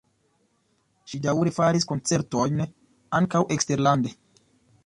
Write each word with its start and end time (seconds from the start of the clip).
Ŝi 1.11 1.19
daŭre 1.25 1.53
faris 1.59 1.87
koncertojn 1.93 2.65
ankaŭ 3.21 3.47
eksterlande. 3.59 4.17